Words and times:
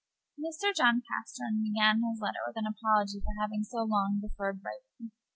Mr. 0.39 0.73
John 0.75 1.03
Pastern 1.07 1.61
began 1.61 2.01
his 2.01 2.19
letter 2.19 2.39
with 2.47 2.55
an 2.57 2.65
apology 2.65 3.19
for 3.19 3.39
having 3.39 3.63
so 3.63 3.83
long 3.83 4.19
deferred 4.19 4.61
writing. 4.65 5.11